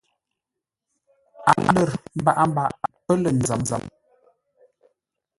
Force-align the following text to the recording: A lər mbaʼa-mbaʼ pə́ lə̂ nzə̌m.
A 1.49 1.53
lər 1.75 1.91
mbaʼa-mbaʼ 2.21 2.69
pə́ 3.05 3.15
lə̂ 3.23 3.31
nzə̌m. 3.61 3.83